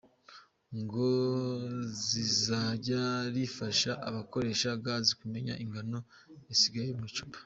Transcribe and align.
Ngo 0.79 1.09
rizajya 2.09 3.03
rifasha 3.35 3.91
abakoresha 4.09 4.67
Gas 4.85 5.07
kumenya 5.19 5.53
ingano 5.63 5.97
y’isigaye 6.47 6.91
mu 6.99 7.05
gicupa. 7.11 7.39